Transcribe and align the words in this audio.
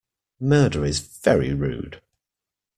Murder 0.39 0.83
is 0.83 0.97
very 0.99 1.53
rude. 1.53 2.01